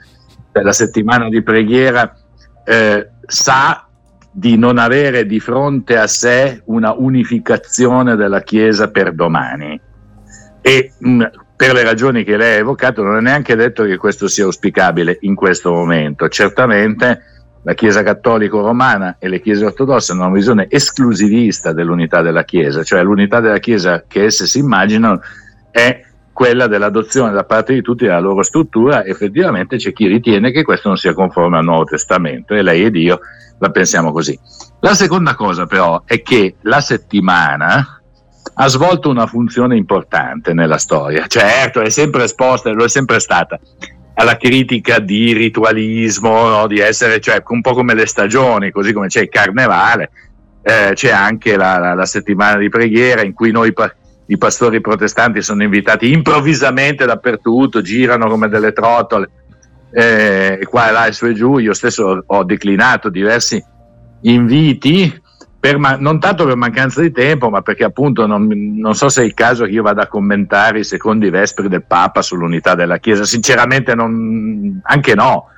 Cioè, 0.53 0.63
la 0.63 0.73
settimana 0.73 1.29
di 1.29 1.41
preghiera 1.43 2.13
eh, 2.65 3.11
sa 3.25 3.87
di 4.33 4.59
non 4.59 4.79
avere 4.79 5.25
di 5.27 5.39
fronte 5.39 5.97
a 5.97 6.09
sé 6.09 6.63
una 6.65 6.93
unificazione 6.93 8.17
della 8.17 8.41
Chiesa 8.41 8.91
per 8.91 9.13
domani. 9.13 9.81
E 10.61 10.93
mh, 10.99 11.25
per 11.57 11.73
le 11.73 11.85
ragioni 11.85 12.25
che 12.25 12.37
lei 12.37 12.57
ha 12.57 12.59
evocato, 12.59 13.03
non 13.03 13.17
è 13.17 13.21
neanche 13.21 13.55
detto 13.55 13.85
che 13.85 13.97
questo 13.97 14.29
sia 14.29 14.45
auspicabile 14.45 15.19
in 15.21 15.35
questo 15.35 15.73
momento. 15.73 16.29
Certamente 16.29 17.23
la 17.63 17.75
Chiesa 17.75 18.03
cattolica 18.03 18.59
romana 18.59 19.17
e 19.19 19.29
le 19.29 19.41
Chiese 19.41 19.65
ortodosse 19.65 20.13
hanno 20.13 20.27
una 20.27 20.35
visione 20.35 20.67
esclusivista 20.69 21.73
dell'unità 21.73 22.23
della 22.23 22.45
Chiesa, 22.45 22.83
cioè 22.83 23.03
l'unità 23.03 23.41
della 23.41 23.59
Chiesa 23.59 24.05
che 24.07 24.25
esse 24.25 24.47
si 24.47 24.59
immaginano 24.59 25.21
è 25.71 26.03
quella 26.33 26.67
dell'adozione 26.67 27.33
da 27.33 27.45
parte 27.45 27.73
di 27.73 27.81
tutti 27.81 28.05
della 28.05 28.19
loro 28.19 28.43
struttura, 28.43 29.05
effettivamente 29.05 29.77
c'è 29.77 29.93
chi 29.93 30.09
ritiene 30.09 30.51
che 30.51 30.65
questo 30.65 30.89
non 30.89 30.97
sia 30.97 31.15
conforme 31.15 31.59
al 31.59 31.65
Nuovo 31.65 31.85
Testamento 31.85 32.55
e 32.55 32.63
lei 32.63 32.85
ed 32.85 32.97
io 32.97 33.21
la 33.61 33.71
pensiamo 33.71 34.11
così. 34.11 34.39
La 34.81 34.95
seconda 34.95 35.35
cosa 35.37 35.67
però 35.67 36.03
è 36.05 36.21
che 36.23 36.57
la 36.63 36.81
settimana 36.81 38.03
ha 38.55 38.69
svolto 38.69 39.11
una 39.11 39.27
funzione 39.27 39.77
importante 39.77 40.53
nella 40.53 40.79
storia, 40.79 41.27
certo 41.27 41.81
è 41.81 41.91
sempre 41.91 42.25
esposta, 42.25 42.71
lo 42.71 42.85
è 42.85 42.89
sempre 42.89 43.19
stata, 43.19 43.59
alla 44.15 44.37
critica 44.37 45.01
di 45.01 45.33
ritualismo, 45.33 46.49
no? 46.49 46.67
di 46.67 46.79
essere 46.79 47.21
cioè, 47.21 47.43
un 47.49 47.61
po' 47.61 47.75
come 47.75 47.95
le 47.95 48.07
stagioni, 48.07 48.71
così 48.71 48.93
come 48.93 49.09
c'è 49.09 49.23
il 49.23 49.29
carnevale, 49.29 50.11
eh, 50.63 50.93
c'è 50.95 51.11
anche 51.11 51.57
la, 51.57 51.79
la, 51.79 51.95
la, 51.95 52.07
settimana 52.07 52.59
di 52.59 52.69
preghiera 52.69 53.23
in 53.23 53.35
cui 53.35 53.51
noi 53.51 53.73
i 54.27 54.39
pastori 54.39 54.81
protestanti 54.81 55.43
sono 55.43 55.63
invitati 55.63 56.11
improvvisamente 56.13 57.05
dappertutto, 57.05 57.83
girano 57.83 58.29
come 58.29 58.49
delle 58.49 58.73
trotole, 58.73 59.31
eh, 59.93 60.67
qua 60.69 60.89
e 60.89 60.93
là 60.93 61.07
e 61.07 61.13
su 61.13 61.27
e 61.27 61.35
giù. 61.35 61.59
Io 61.59 61.75
stesso 61.75 62.23
ho 62.25 62.45
declinato 62.45 63.11
diversi 63.11 63.63
inviti, 64.23 65.23
man- 65.79 66.01
non 66.01 66.21
tanto 66.21 66.45
per 66.45 66.57
mancanza 66.57 67.01
di 67.01 67.11
tempo, 67.11 67.49
ma 67.49 67.63
perché 67.63 67.85
appunto 67.85 68.27
non, 68.27 68.47
non, 68.47 68.95
so 68.95 69.09
se 69.09 69.23
è 69.23 69.25
il 69.25 69.33
caso 69.33 69.65
che 69.65 69.71
io 69.71 69.83
vada 69.83 70.03
a 70.03 70.07
commentare 70.07 70.81
i 70.81 70.85
secondi 70.85 71.31
vespri 71.31 71.69
del 71.69 71.85
Papa 71.85 72.21
sull'unità 72.21 72.75
della 72.75 72.99
Chiesa. 72.99 73.25
Sinceramente, 73.25 73.95
non, 73.95 74.81
anche 74.83 75.15
no. 75.15 75.49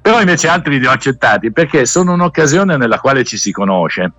Però 0.00 0.20
invece 0.20 0.48
altri 0.48 0.78
li 0.78 0.86
ho 0.86 0.90
accettati 0.90 1.50
perché 1.50 1.86
sono 1.86 2.12
un'occasione 2.12 2.76
nella 2.76 3.00
quale 3.00 3.24
ci 3.24 3.38
si 3.38 3.50
conosce 3.52 4.12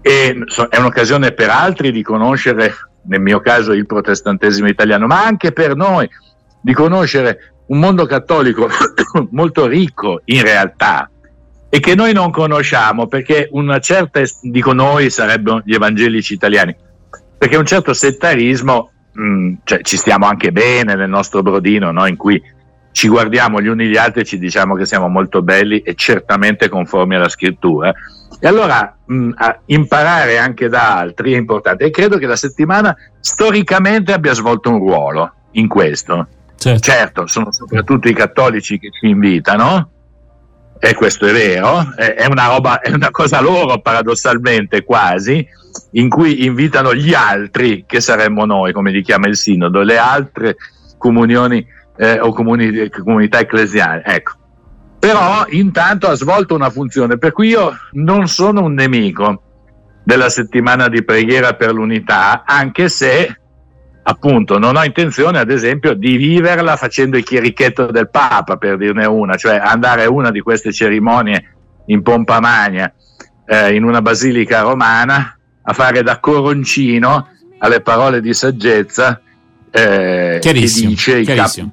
e 0.00 0.44
è 0.68 0.78
un'occasione 0.78 1.32
per 1.32 1.50
altri 1.50 1.92
di 1.92 2.02
conoscere, 2.02 2.74
nel 3.04 3.20
mio 3.20 3.40
caso, 3.40 3.72
il 3.72 3.86
protestantesimo 3.86 4.68
italiano, 4.68 5.06
ma 5.06 5.24
anche 5.24 5.52
per 5.52 5.76
noi 5.76 6.08
di 6.60 6.72
conoscere 6.72 7.54
un 7.66 7.78
mondo 7.78 8.06
cattolico 8.06 8.68
molto 9.30 9.66
ricco 9.66 10.22
in 10.26 10.42
realtà 10.42 11.10
e 11.70 11.80
che 11.80 11.94
noi 11.94 12.12
non 12.12 12.30
conosciamo 12.30 13.06
perché 13.06 13.48
una 13.52 13.78
certa, 13.78 14.20
dico 14.42 14.72
noi, 14.72 15.10
sarebbero 15.10 15.60
gli 15.64 15.74
evangelici 15.74 16.34
italiani, 16.34 16.74
perché 17.36 17.56
un 17.56 17.66
certo 17.66 17.92
settarismo, 17.92 18.90
mh, 19.12 19.22
mm, 19.22 19.54
cioè, 19.64 19.82
ci 19.82 19.96
stiamo 19.96 20.26
anche 20.26 20.50
bene 20.50 20.94
nel 20.94 21.08
nostro 21.08 21.42
brodino, 21.42 21.90
no? 21.90 22.06
in 22.06 22.16
cui 22.16 22.42
ci 22.92 23.08
guardiamo 23.08 23.60
gli 23.60 23.68
uni 23.68 23.86
gli 23.86 23.96
altri 23.96 24.22
e 24.22 24.24
ci 24.24 24.38
diciamo 24.38 24.74
che 24.74 24.86
siamo 24.86 25.08
molto 25.08 25.42
belli 25.42 25.80
e 25.82 25.94
certamente 25.94 26.68
conformi 26.68 27.14
alla 27.14 27.28
scrittura. 27.28 27.92
E 28.40 28.46
allora 28.46 28.96
mh, 29.04 29.30
imparare 29.66 30.38
anche 30.38 30.68
da 30.68 30.96
altri 30.96 31.34
è 31.34 31.36
importante 31.36 31.84
e 31.84 31.90
credo 31.90 32.18
che 32.18 32.26
la 32.26 32.36
settimana 32.36 32.96
storicamente 33.20 34.12
abbia 34.12 34.32
svolto 34.32 34.70
un 34.70 34.78
ruolo 34.78 35.32
in 35.52 35.68
questo. 35.68 36.26
Certo, 36.56 36.80
certo 36.80 37.26
sono 37.26 37.52
soprattutto 37.52 38.08
i 38.08 38.14
cattolici 38.14 38.78
che 38.78 38.90
ci 38.90 39.08
invitano, 39.08 39.90
e 40.80 40.94
questo 40.94 41.26
è 41.26 41.32
vero, 41.32 41.94
è 41.96 42.26
una, 42.26 42.46
roba, 42.46 42.80
è 42.80 42.92
una 42.92 43.10
cosa 43.10 43.40
loro 43.40 43.80
paradossalmente 43.80 44.84
quasi, 44.84 45.46
in 45.92 46.08
cui 46.08 46.44
invitano 46.44 46.94
gli 46.94 47.14
altri, 47.14 47.84
che 47.86 48.00
saremmo 48.00 48.44
noi, 48.44 48.72
come 48.72 48.90
li 48.90 49.02
chiama 49.02 49.26
il 49.26 49.36
sinodo, 49.36 49.82
le 49.82 49.98
altre 49.98 50.56
comunioni 50.96 51.66
eh, 51.96 52.20
o 52.20 52.32
comuni, 52.32 52.88
comunità 52.90 53.40
ecclesiali. 53.40 54.02
Ecco. 54.04 54.32
Però 54.98 55.44
intanto 55.50 56.08
ha 56.08 56.14
svolto 56.14 56.54
una 56.54 56.70
funzione, 56.70 57.18
per 57.18 57.32
cui 57.32 57.48
io 57.48 57.72
non 57.92 58.26
sono 58.28 58.62
un 58.62 58.74
nemico 58.74 59.42
della 60.04 60.28
settimana 60.28 60.88
di 60.88 61.04
preghiera 61.04 61.54
per 61.54 61.72
l'unità, 61.72 62.44
anche 62.46 62.88
se 62.88 63.40
appunto 64.10 64.58
non 64.58 64.76
ho 64.76 64.84
intenzione 64.84 65.38
ad 65.38 65.50
esempio 65.50 65.92
di 65.92 66.16
viverla 66.16 66.76
facendo 66.76 67.18
il 67.18 67.24
chierichetto 67.24 67.90
del 67.90 68.08
Papa 68.08 68.56
per 68.56 68.78
dirne 68.78 69.04
una, 69.04 69.36
cioè 69.36 69.60
andare 69.62 70.04
a 70.04 70.10
una 70.10 70.30
di 70.30 70.40
queste 70.40 70.72
cerimonie 70.72 71.56
in 71.86 72.02
pompa 72.02 72.40
magna 72.40 72.90
eh, 73.46 73.74
in 73.74 73.84
una 73.84 74.00
basilica 74.00 74.62
romana 74.62 75.38
a 75.62 75.72
fare 75.74 76.02
da 76.02 76.18
coroncino 76.20 77.28
alle 77.58 77.82
parole 77.82 78.22
di 78.22 78.32
saggezza 78.32 79.20
eh, 79.70 80.38
chiarissimo, 80.40 80.88
che 80.88 80.94
dice 80.94 81.22
chiarissimo. 81.22 81.72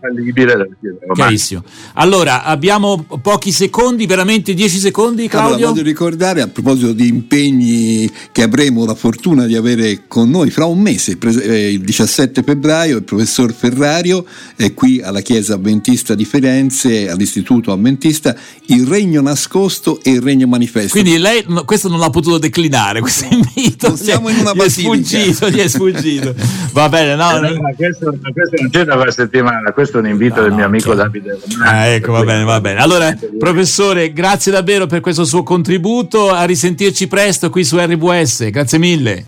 chiarissimo. 1.13 1.63
Allora, 1.93 2.43
abbiamo 2.43 3.05
pochi 3.21 3.51
secondi, 3.51 4.05
veramente 4.05 4.53
dieci 4.53 4.77
secondi, 4.77 5.27
Claudio? 5.27 5.55
Allora, 5.55 5.69
voglio 5.71 5.83
ricordare 5.83 6.41
a 6.41 6.47
proposito 6.47 6.93
di 6.93 7.07
impegni 7.07 8.11
che 8.31 8.43
avremo 8.43 8.85
la 8.85 8.95
fortuna 8.95 9.45
di 9.45 9.55
avere 9.55 10.03
con 10.07 10.29
noi 10.29 10.49
fra 10.49 10.65
un 10.65 10.79
mese, 10.79 11.17
eh, 11.19 11.71
il 11.71 11.81
17 11.81 12.43
febbraio, 12.43 12.97
il 12.97 13.03
professor 13.03 13.53
Ferrario 13.53 14.25
è 14.55 14.73
qui 14.73 15.01
alla 15.01 15.21
Chiesa 15.21 15.55
Adventista 15.55 16.15
di 16.15 16.25
Firenze, 16.25 17.09
all'Istituto 17.09 17.71
Adventista, 17.71 18.35
il 18.67 18.85
regno 18.85 19.21
nascosto 19.21 19.99
e 20.01 20.11
il 20.11 20.21
regno 20.21 20.47
manifesto. 20.47 20.91
Quindi 20.91 21.17
lei 21.17 21.43
questo 21.65 21.87
non 21.87 21.99
l'ha 21.99 22.09
potuto 22.09 22.37
declinare, 22.37 22.99
questo 22.99 23.27
invito. 23.29 23.87
Non 23.87 23.97
siamo 23.97 24.29
in 24.29 24.39
una 24.39 24.53
gli 24.53 24.59
è 24.59 24.69
sfuggito, 24.69 25.49
gli 25.49 25.59
è 25.59 25.67
sfuggito. 25.67 26.35
Va 26.73 26.89
bene, 26.89 27.15
no, 27.15 27.39
no 27.39 27.73
questo, 27.85 28.17
questo 28.33 28.55
non 28.61 28.69
c'è 28.69 28.83
da 28.83 28.95
una 28.95 29.11
settimana, 29.11 29.71
questo 29.71 29.97
è 29.97 30.01
un 30.01 30.07
invito 30.07 30.37
no, 30.37 30.43
del 30.43 30.53
mio 30.53 30.65
amico. 30.65 30.93
Davide. 30.93 31.37
Ah, 31.63 31.85
ecco, 31.87 32.11
va 32.11 32.23
bene, 32.23 32.43
va 32.43 32.59
bene. 32.59 32.79
Allora, 32.79 33.15
professore, 33.37 34.11
grazie 34.11 34.51
davvero 34.51 34.87
per 34.87 35.01
questo 35.01 35.25
suo 35.25 35.43
contributo. 35.43 36.31
A 36.31 36.43
risentirci 36.43 37.07
presto 37.07 37.49
qui 37.49 37.63
su 37.63 37.77
RWS. 37.77 38.49
Grazie 38.49 38.77
mille. 38.77 39.23